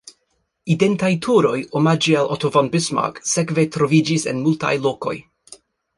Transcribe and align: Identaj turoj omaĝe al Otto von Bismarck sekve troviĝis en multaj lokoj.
Identaj 0.75 1.09
turoj 1.25 1.59
omaĝe 1.81 2.15
al 2.21 2.31
Otto 2.37 2.51
von 2.57 2.71
Bismarck 2.77 3.23
sekve 3.35 3.67
troviĝis 3.77 4.29
en 4.33 4.45
multaj 4.47 4.73
lokoj. 4.87 5.15